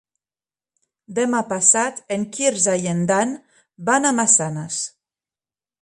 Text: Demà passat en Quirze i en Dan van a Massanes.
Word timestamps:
Demà 1.19 1.41
passat 1.51 2.01
en 2.17 2.25
Quirze 2.37 2.75
i 2.87 2.91
en 2.95 3.07
Dan 3.13 3.37
van 3.91 4.09
a 4.09 4.15
Massanes. 4.23 4.85